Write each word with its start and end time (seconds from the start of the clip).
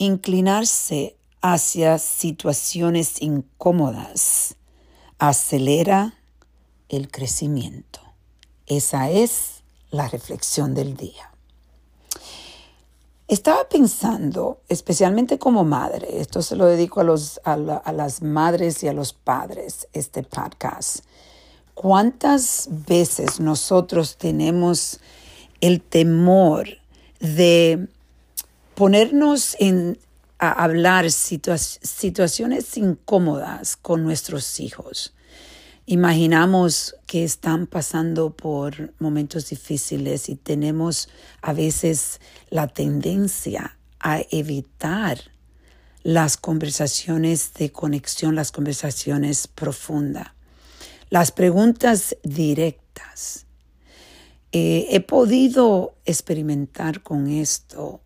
inclinarse 0.00 1.14
hacia 1.42 1.98
situaciones 1.98 3.20
incómodas 3.20 4.56
acelera 5.18 6.14
el 6.88 7.10
crecimiento. 7.10 8.00
Esa 8.66 9.10
es 9.10 9.62
la 9.90 10.08
reflexión 10.08 10.72
del 10.72 10.96
día. 10.96 11.30
Estaba 13.28 13.68
pensando, 13.68 14.62
especialmente 14.70 15.38
como 15.38 15.64
madre, 15.64 16.18
esto 16.18 16.40
se 16.40 16.56
lo 16.56 16.64
dedico 16.64 17.00
a, 17.00 17.04
los, 17.04 17.38
a, 17.44 17.56
las 17.92 18.22
madres 18.22 18.82
y 18.82 18.88
a 18.88 18.94
los 18.94 19.12
padres, 19.12 19.86
este 19.92 20.22
podcast, 20.22 21.04
¿cuántas 21.74 22.70
veces 22.70 23.38
nosotros 23.38 24.16
tenemos 24.16 24.98
el 25.60 25.82
temor 25.82 26.68
de 27.20 27.86
ponernos 28.80 29.58
en, 29.58 29.98
a 30.38 30.64
hablar 30.64 31.10
situaciones 31.10 32.78
incómodas 32.78 33.76
con 33.76 34.02
nuestros 34.02 34.58
hijos. 34.58 35.12
Imaginamos 35.84 36.96
que 37.06 37.22
están 37.22 37.66
pasando 37.66 38.34
por 38.34 38.94
momentos 38.98 39.50
difíciles 39.50 40.30
y 40.30 40.36
tenemos 40.36 41.10
a 41.42 41.52
veces 41.52 42.22
la 42.48 42.68
tendencia 42.68 43.76
a 43.98 44.22
evitar 44.30 45.18
las 46.02 46.38
conversaciones 46.38 47.52
de 47.52 47.72
conexión, 47.72 48.34
las 48.34 48.50
conversaciones 48.50 49.46
profundas, 49.46 50.28
las 51.10 51.32
preguntas 51.32 52.16
directas. 52.22 53.44
Eh, 54.52 54.86
he 54.88 55.00
podido 55.00 55.96
experimentar 56.06 57.02
con 57.02 57.28
esto 57.28 58.00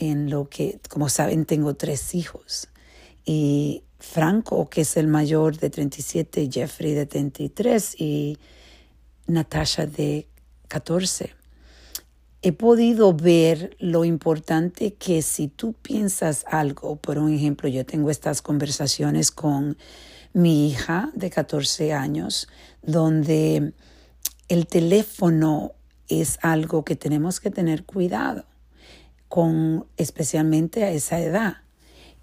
en 0.00 0.30
lo 0.30 0.48
que, 0.48 0.80
como 0.88 1.08
saben, 1.08 1.44
tengo 1.44 1.74
tres 1.74 2.14
hijos. 2.14 2.68
Y 3.24 3.84
Franco, 3.98 4.68
que 4.68 4.80
es 4.80 4.96
el 4.96 5.06
mayor 5.06 5.58
de 5.58 5.68
37, 5.68 6.48
Jeffrey 6.50 6.94
de 6.94 7.06
33 7.06 8.00
y 8.00 8.38
Natasha 9.26 9.86
de 9.86 10.26
14. 10.68 11.34
He 12.42 12.52
podido 12.52 13.12
ver 13.12 13.76
lo 13.78 14.06
importante 14.06 14.94
que 14.94 15.20
si 15.20 15.48
tú 15.48 15.74
piensas 15.74 16.46
algo, 16.48 16.96
por 16.96 17.18
un 17.18 17.34
ejemplo, 17.34 17.68
yo 17.68 17.84
tengo 17.84 18.10
estas 18.10 18.40
conversaciones 18.40 19.30
con 19.30 19.76
mi 20.32 20.70
hija 20.70 21.10
de 21.14 21.28
14 21.28 21.92
años, 21.92 22.48
donde 22.82 23.74
el 24.48 24.66
teléfono 24.66 25.72
es 26.08 26.38
algo 26.40 26.86
que 26.86 26.96
tenemos 26.96 27.38
que 27.38 27.50
tener 27.50 27.84
cuidado 27.84 28.46
con 29.30 29.86
especialmente 29.96 30.82
a 30.82 30.90
esa 30.90 31.20
edad. 31.20 31.58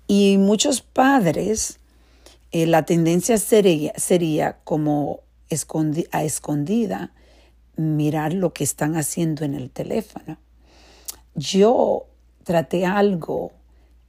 Y 0.08 0.38
muchos 0.38 0.82
padres, 0.82 1.80
eh, 2.52 2.68
la 2.68 2.84
tendencia 2.84 3.38
sería, 3.38 3.94
sería 3.96 4.58
como 4.66 5.22
a 6.12 6.24
escondida 6.26 7.14
mirar 7.78 8.34
lo 8.34 8.52
que 8.52 8.66
están 8.66 8.98
haciendo 8.98 9.46
en 9.46 9.54
el 9.54 9.70
teléfono. 9.70 10.38
Yo 11.34 12.08
traté 12.44 12.86
algo 12.86 13.54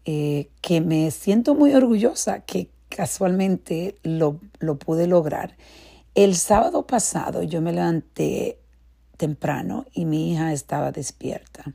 eh, 0.04 0.48
que 0.60 0.80
me 0.80 1.12
siento 1.12 1.54
muy 1.54 1.74
orgullosa 1.74 2.40
que 2.40 2.68
casualmente 2.88 3.94
lo, 4.02 4.40
lo 4.58 4.76
pude 4.76 5.06
lograr. 5.06 5.56
El 6.16 6.34
sábado 6.34 6.84
pasado 6.84 7.44
yo 7.44 7.60
me 7.60 7.72
levanté 7.72 8.58
temprano 9.16 9.86
y 9.92 10.04
mi 10.04 10.32
hija 10.32 10.52
estaba 10.52 10.90
despierta. 10.90 11.74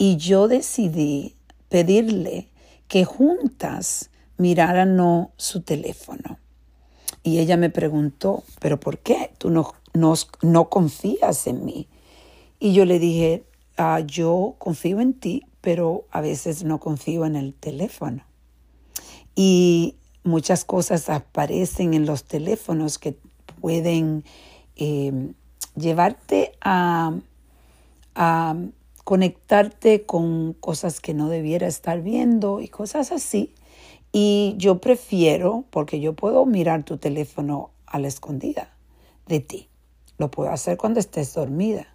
Y 0.00 0.16
yo 0.16 0.48
decidí 0.48 1.36
pedirle 1.68 2.48
que 2.88 3.04
juntas 3.04 4.08
miraran 4.38 5.28
su 5.36 5.60
teléfono. 5.60 6.38
Y 7.22 7.38
ella 7.38 7.58
me 7.58 7.68
preguntó, 7.68 8.42
¿pero 8.60 8.80
por 8.80 9.00
qué? 9.00 9.30
Tú 9.36 9.50
no, 9.50 9.74
no, 9.92 10.70
confías 10.70 11.46
en 11.46 11.66
mí. 11.66 11.86
Y 12.58 12.72
yo 12.72 12.86
le 12.86 12.98
dije, 12.98 13.44
ah, 13.76 14.00
yo 14.00 14.54
confío 14.56 15.02
en 15.02 15.12
ti, 15.12 15.44
pero 15.60 16.06
a 16.12 16.22
veces 16.22 16.64
no 16.64 16.80
confío 16.80 17.26
en 17.26 17.36
el 17.36 17.52
teléfono. 17.52 18.24
Y 19.34 19.96
muchas 20.24 20.64
cosas 20.64 21.10
aparecen 21.10 21.92
en 21.92 22.06
los 22.06 22.24
teléfonos 22.24 22.98
que 22.98 23.18
pueden 23.60 24.24
eh, 24.76 25.34
llevarte 25.76 26.52
a, 26.62 27.12
a 28.14 28.56
conectarte 29.10 30.04
con 30.04 30.52
cosas 30.52 31.00
que 31.00 31.14
no 31.14 31.28
debiera 31.28 31.66
estar 31.66 32.00
viendo 32.00 32.60
y 32.60 32.68
cosas 32.68 33.10
así. 33.10 33.52
Y 34.12 34.54
yo 34.56 34.80
prefiero, 34.80 35.64
porque 35.70 35.98
yo 35.98 36.12
puedo 36.12 36.46
mirar 36.46 36.84
tu 36.84 36.96
teléfono 36.96 37.72
a 37.86 37.98
la 37.98 38.06
escondida 38.06 38.72
de 39.26 39.40
ti. 39.40 39.68
Lo 40.16 40.30
puedo 40.30 40.50
hacer 40.50 40.76
cuando 40.76 41.00
estés 41.00 41.34
dormida. 41.34 41.88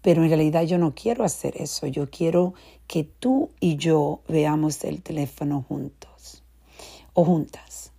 Pero 0.00 0.22
en 0.22 0.30
realidad 0.30 0.62
yo 0.62 0.78
no 0.78 0.94
quiero 0.94 1.24
hacer 1.24 1.60
eso. 1.60 1.88
Yo 1.88 2.08
quiero 2.08 2.54
que 2.86 3.04
tú 3.04 3.50
y 3.60 3.76
yo 3.76 4.20
veamos 4.26 4.82
el 4.84 5.02
teléfono 5.02 5.62
juntos 5.68 6.42
o 7.12 7.22
juntas. 7.22 7.92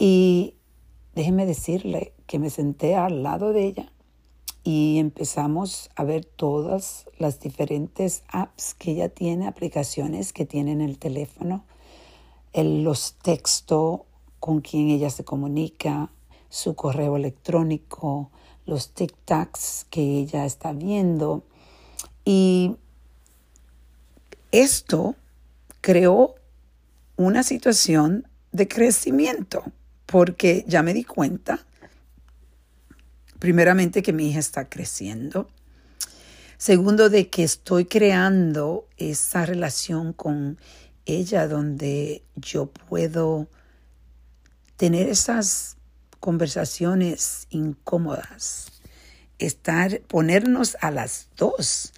Y 0.00 0.54
déjeme 1.14 1.46
decirle 1.46 2.12
que 2.26 2.40
me 2.40 2.50
senté 2.50 2.96
al 2.96 3.22
lado 3.22 3.52
de 3.52 3.66
ella 3.66 3.92
y 4.64 4.98
empezamos 4.98 5.90
a 5.94 6.04
ver 6.04 6.24
todas 6.24 7.04
las 7.18 7.38
diferentes 7.38 8.22
apps 8.28 8.74
que 8.74 8.92
ella 8.92 9.10
tiene, 9.10 9.46
aplicaciones 9.46 10.32
que 10.32 10.46
tiene 10.46 10.72
en 10.72 10.80
el 10.80 10.98
teléfono, 10.98 11.64
los 12.54 13.14
textos 13.22 14.00
con 14.40 14.62
quien 14.62 14.88
ella 14.88 15.10
se 15.10 15.24
comunica, 15.24 16.10
su 16.48 16.74
correo 16.74 17.16
electrónico, 17.16 18.30
los 18.64 18.94
TikToks 18.94 19.86
que 19.90 20.18
ella 20.20 20.46
está 20.46 20.72
viendo. 20.72 21.42
Y 22.24 22.76
esto 24.50 25.14
creó 25.82 26.36
una 27.16 27.42
situación 27.42 28.28
de 28.52 28.66
crecimiento, 28.66 29.62
porque 30.06 30.64
ya 30.66 30.82
me 30.82 30.94
di 30.94 31.04
cuenta 31.04 31.66
primeramente 33.38 34.02
que 34.02 34.12
mi 34.12 34.30
hija 34.30 34.40
está 34.40 34.68
creciendo. 34.68 35.48
Segundo, 36.56 37.10
de 37.10 37.28
que 37.28 37.44
estoy 37.44 37.84
creando 37.84 38.88
esa 38.96 39.44
relación 39.44 40.12
con 40.12 40.58
ella 41.04 41.46
donde 41.46 42.22
yo 42.36 42.66
puedo 42.66 43.48
tener 44.76 45.08
esas 45.08 45.76
conversaciones 46.20 47.46
incómodas, 47.50 48.68
estar, 49.38 50.00
ponernos 50.02 50.76
a 50.80 50.90
las 50.90 51.28
dos 51.36 51.92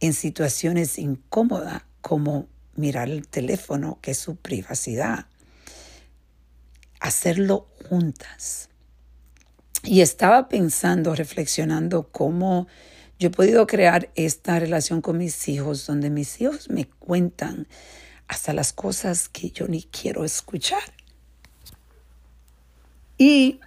en 0.00 0.12
situaciones 0.12 0.98
incómodas 0.98 1.82
como 2.00 2.48
mirar 2.76 3.08
el 3.08 3.26
teléfono, 3.26 3.98
que 4.00 4.12
es 4.12 4.18
su 4.18 4.36
privacidad, 4.36 5.26
hacerlo 7.00 7.66
juntas. 7.88 8.68
Y 9.82 10.00
estaba 10.00 10.48
pensando, 10.48 11.14
reflexionando 11.14 12.08
cómo 12.10 12.68
yo 13.18 13.28
he 13.28 13.30
podido 13.30 13.66
crear 13.66 14.10
esta 14.14 14.58
relación 14.58 15.00
con 15.00 15.18
mis 15.18 15.48
hijos, 15.48 15.86
donde 15.86 16.10
mis 16.10 16.40
hijos 16.40 16.70
me 16.70 16.86
cuentan 16.86 17.68
hasta 18.28 18.52
las 18.52 18.72
cosas 18.72 19.28
que 19.28 19.50
yo 19.50 19.68
ni 19.68 19.82
quiero 19.84 20.24
escuchar. 20.24 20.82
Y 23.18 23.60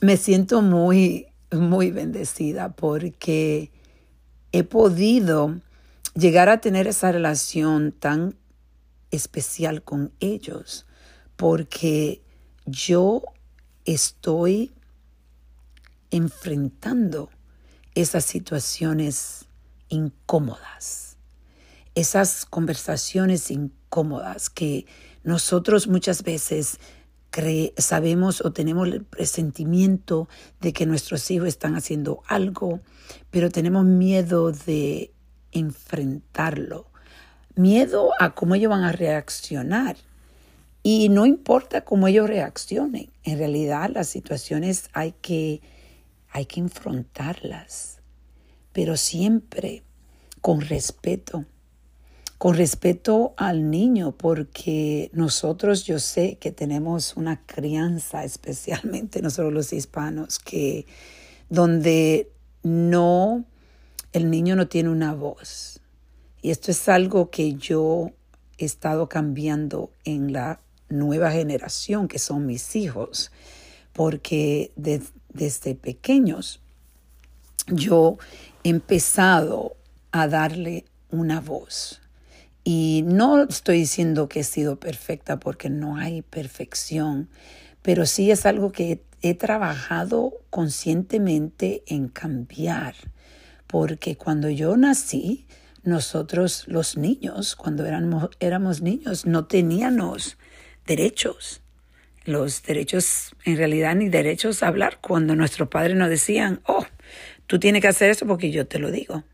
me 0.00 0.16
siento 0.16 0.62
muy, 0.62 1.26
muy 1.50 1.90
bendecida 1.90 2.72
porque 2.72 3.72
he 4.52 4.62
podido 4.64 5.60
llegar 6.14 6.48
a 6.48 6.60
tener 6.60 6.86
esa 6.86 7.10
relación 7.12 7.92
tan 7.92 8.36
especial 9.10 9.82
con 9.82 10.12
ellos, 10.20 10.86
porque 11.36 12.22
yo 12.66 13.22
estoy 13.84 14.72
enfrentando 16.10 17.30
esas 17.94 18.24
situaciones 18.24 19.46
incómodas, 19.88 21.16
esas 21.94 22.46
conversaciones 22.46 23.50
incómodas 23.50 24.50
que 24.50 24.86
nosotros 25.22 25.88
muchas 25.88 26.22
veces 26.22 26.78
sabemos 27.76 28.44
o 28.44 28.52
tenemos 28.52 28.88
el 28.88 29.04
presentimiento 29.04 30.28
de 30.60 30.72
que 30.72 30.86
nuestros 30.86 31.30
hijos 31.30 31.48
están 31.48 31.76
haciendo 31.76 32.22
algo, 32.26 32.80
pero 33.30 33.50
tenemos 33.50 33.84
miedo 33.84 34.52
de 34.52 35.12
enfrentarlo, 35.52 36.86
miedo 37.54 38.10
a 38.18 38.34
cómo 38.34 38.54
ellos 38.54 38.70
van 38.70 38.82
a 38.82 38.92
reaccionar. 38.92 39.96
Y 40.82 41.10
no 41.10 41.26
importa 41.26 41.82
cómo 41.82 42.08
ellos 42.08 42.26
reaccionen, 42.26 43.10
en 43.22 43.38
realidad 43.38 43.90
las 43.92 44.08
situaciones 44.08 44.88
hay 44.92 45.12
que 45.20 45.60
hay 46.32 46.46
que 46.46 46.60
enfrentarlas, 46.60 48.00
pero 48.72 48.96
siempre 48.96 49.82
con 50.40 50.60
respeto, 50.60 51.44
con 52.38 52.56
respeto 52.56 53.34
al 53.36 53.70
niño, 53.70 54.12
porque 54.12 55.10
nosotros 55.12 55.84
yo 55.84 55.98
sé 55.98 56.38
que 56.38 56.52
tenemos 56.52 57.16
una 57.16 57.44
crianza, 57.44 58.24
especialmente 58.24 59.22
nosotros 59.22 59.52
los 59.52 59.72
hispanos, 59.72 60.38
que 60.38 60.86
donde 61.48 62.30
no, 62.62 63.44
el 64.12 64.30
niño 64.30 64.56
no 64.56 64.68
tiene 64.68 64.88
una 64.88 65.14
voz. 65.14 65.80
Y 66.42 66.50
esto 66.50 66.70
es 66.70 66.88
algo 66.88 67.30
que 67.30 67.54
yo 67.54 68.12
he 68.56 68.64
estado 68.64 69.08
cambiando 69.08 69.92
en 70.04 70.32
la 70.32 70.60
nueva 70.88 71.30
generación, 71.30 72.08
que 72.08 72.18
son 72.18 72.46
mis 72.46 72.76
hijos, 72.76 73.30
porque 73.92 74.72
desde 75.32 75.74
pequeños 75.74 76.60
yo 77.66 78.18
he 78.64 78.68
empezado 78.70 79.76
a 80.12 80.28
darle 80.28 80.84
una 81.10 81.40
voz. 81.40 82.00
Y 82.64 83.02
no 83.06 83.42
estoy 83.42 83.78
diciendo 83.78 84.28
que 84.28 84.40
he 84.40 84.44
sido 84.44 84.78
perfecta 84.78 85.40
porque 85.40 85.70
no 85.70 85.96
hay 85.96 86.22
perfección, 86.22 87.28
pero 87.82 88.06
sí 88.06 88.30
es 88.30 88.44
algo 88.44 88.72
que 88.72 89.02
he 89.22 89.34
trabajado 89.34 90.34
conscientemente 90.50 91.82
en 91.86 92.08
cambiar, 92.08 92.94
porque 93.66 94.16
cuando 94.16 94.48
yo 94.50 94.76
nací, 94.76 95.46
nosotros 95.82 96.64
los 96.66 96.96
niños, 96.96 97.56
cuando 97.56 97.86
éramos, 97.86 98.82
niños, 98.82 99.24
no 99.24 99.46
teníamos 99.46 100.36
derechos. 100.86 101.62
Los 102.30 102.62
derechos, 102.62 103.34
en 103.44 103.56
realidad 103.56 103.96
ni 103.96 104.08
derechos 104.08 104.62
a 104.62 104.68
hablar, 104.68 104.98
cuando 105.00 105.34
nuestros 105.34 105.68
padres 105.68 105.96
nos 105.96 106.08
decían, 106.08 106.60
oh, 106.64 106.86
tú 107.48 107.58
tienes 107.58 107.82
que 107.82 107.88
hacer 107.88 108.08
eso 108.08 108.24
porque 108.24 108.52
yo 108.52 108.68
te 108.68 108.78
lo 108.78 108.92
digo, 108.92 109.24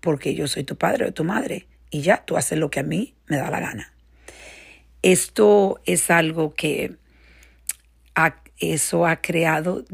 porque 0.00 0.34
yo 0.34 0.48
soy 0.48 0.64
tu 0.64 0.76
padre 0.76 1.06
o 1.06 1.12
tu 1.12 1.22
madre 1.22 1.68
y 1.90 2.00
ya 2.00 2.24
tú 2.24 2.36
haces 2.36 2.58
lo 2.58 2.68
que 2.68 2.80
a 2.80 2.82
mí 2.82 3.14
me 3.28 3.36
da 3.36 3.48
la 3.48 3.60
gana. 3.60 3.92
Esto 5.02 5.80
es 5.86 6.10
algo 6.10 6.52
que 6.52 6.96
eso 8.58 9.06
ha 9.06 9.20
creado 9.20 9.84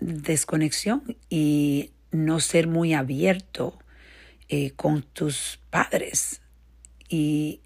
desconexión 0.00 1.16
y 1.28 1.92
no 2.10 2.40
ser 2.40 2.68
muy 2.68 2.94
abierto 2.94 3.78
eh, 4.48 4.70
con 4.76 5.02
tus 5.02 5.60
padres. 5.68 6.40
Y 7.08 7.60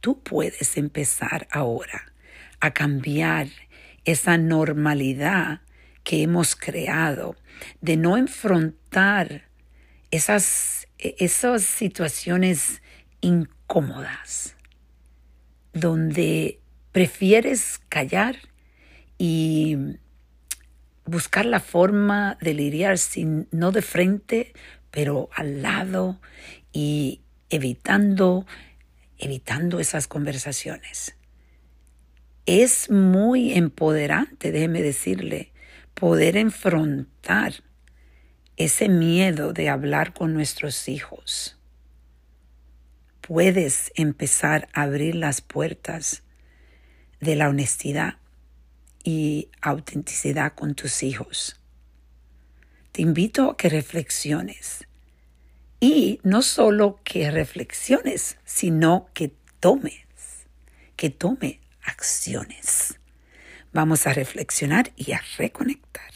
tú 0.00 0.22
puedes 0.22 0.78
empezar 0.78 1.48
ahora 1.50 2.12
a 2.60 2.72
cambiar 2.72 3.48
esa 4.04 4.38
normalidad 4.38 5.60
que 6.04 6.22
hemos 6.22 6.56
creado 6.56 7.36
de 7.80 7.96
no 7.96 8.16
enfrentar 8.16 9.48
esas, 10.10 10.88
esas 10.98 11.62
situaciones 11.62 12.80
incómodas, 13.20 14.56
donde 15.72 16.60
prefieres 16.92 17.80
callar 17.88 18.36
y 19.18 19.76
buscar 21.04 21.44
la 21.44 21.60
forma 21.60 22.38
de 22.40 22.54
lidiar 22.54 22.98
sin, 22.98 23.48
no 23.50 23.72
de 23.72 23.82
frente, 23.82 24.52
pero 24.90 25.28
al 25.34 25.62
lado 25.62 26.20
y 26.72 27.20
evitando, 27.50 28.46
evitando 29.18 29.80
esas 29.80 30.06
conversaciones. 30.06 31.17
Es 32.50 32.88
muy 32.90 33.52
empoderante, 33.52 34.52
déjeme 34.52 34.80
decirle, 34.80 35.52
poder 35.92 36.38
enfrentar 36.38 37.52
ese 38.56 38.88
miedo 38.88 39.52
de 39.52 39.68
hablar 39.68 40.14
con 40.14 40.32
nuestros 40.32 40.88
hijos 40.88 41.58
puedes 43.28 43.92
empezar 43.94 44.68
a 44.72 44.84
abrir 44.84 45.14
las 45.14 45.42
puertas 45.42 46.22
de 47.20 47.36
la 47.36 47.50
honestidad 47.50 48.14
y 49.04 49.50
autenticidad 49.60 50.54
con 50.54 50.74
tus 50.74 51.02
hijos. 51.02 51.60
Te 52.92 53.02
invito 53.02 53.50
a 53.50 53.56
que 53.58 53.68
reflexiones 53.68 54.88
y 55.78 56.20
no 56.22 56.40
solo 56.40 57.00
que 57.04 57.30
reflexiones, 57.30 58.38
sino 58.46 59.10
que 59.12 59.34
tomes, 59.60 60.06
que 60.96 61.10
tome 61.10 61.60
acciones. 61.88 62.98
Vamos 63.72 64.06
a 64.06 64.12
reflexionar 64.12 64.92
y 64.96 65.12
a 65.12 65.22
reconectar. 65.36 66.12